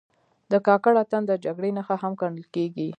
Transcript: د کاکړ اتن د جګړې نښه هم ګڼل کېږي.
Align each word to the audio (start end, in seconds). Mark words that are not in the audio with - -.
د 0.51 0.53
کاکړ 0.67 0.93
اتن 1.03 1.23
د 1.27 1.31
جګړې 1.45 1.69
نښه 1.77 1.95
هم 2.01 2.13
ګڼل 2.21 2.45
کېږي. 2.55 2.87